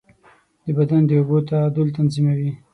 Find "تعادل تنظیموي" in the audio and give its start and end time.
1.49-2.51